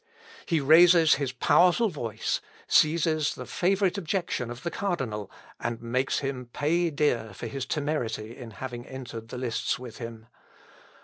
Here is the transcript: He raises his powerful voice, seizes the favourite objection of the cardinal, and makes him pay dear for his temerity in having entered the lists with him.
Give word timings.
He 0.47 0.59
raises 0.59 1.13
his 1.21 1.31
powerful 1.31 1.87
voice, 1.87 2.41
seizes 2.67 3.35
the 3.35 3.45
favourite 3.45 3.99
objection 3.99 4.49
of 4.49 4.63
the 4.63 4.71
cardinal, 4.71 5.29
and 5.59 5.79
makes 5.79 6.21
him 6.21 6.47
pay 6.47 6.89
dear 6.89 7.35
for 7.35 7.45
his 7.45 7.67
temerity 7.67 8.35
in 8.35 8.49
having 8.49 8.87
entered 8.87 9.27
the 9.29 9.37
lists 9.37 9.77
with 9.77 9.99
him. 9.99 10.25